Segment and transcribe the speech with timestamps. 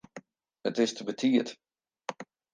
[0.69, 1.47] It is te betiid.